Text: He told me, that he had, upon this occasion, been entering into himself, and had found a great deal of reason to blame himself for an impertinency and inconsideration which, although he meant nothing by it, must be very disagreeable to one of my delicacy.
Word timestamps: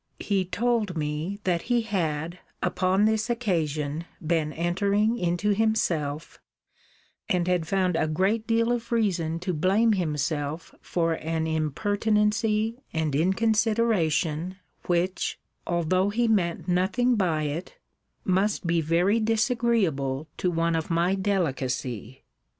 He 0.19 0.45
told 0.45 0.97
me, 0.97 1.37
that 1.43 1.61
he 1.69 1.81
had, 1.81 2.39
upon 2.63 3.05
this 3.05 3.29
occasion, 3.29 4.05
been 4.19 4.51
entering 4.51 5.15
into 5.19 5.49
himself, 5.53 6.41
and 7.29 7.47
had 7.47 7.67
found 7.67 7.95
a 7.95 8.07
great 8.07 8.47
deal 8.47 8.71
of 8.71 8.91
reason 8.91 9.37
to 9.41 9.53
blame 9.53 9.93
himself 9.93 10.73
for 10.81 11.13
an 11.19 11.45
impertinency 11.45 12.81
and 12.91 13.13
inconsideration 13.13 14.55
which, 14.87 15.39
although 15.67 16.09
he 16.09 16.27
meant 16.27 16.67
nothing 16.67 17.15
by 17.15 17.43
it, 17.43 17.77
must 18.25 18.65
be 18.65 18.81
very 18.81 19.19
disagreeable 19.19 20.27
to 20.37 20.49
one 20.49 20.75
of 20.75 20.89
my 20.89 21.13
delicacy. 21.13 22.23